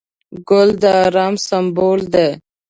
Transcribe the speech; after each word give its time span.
ګل 0.49 0.69
د 0.81 0.83
ارام 1.03 1.33
سمبول 1.47 2.01
دی. 2.13 2.29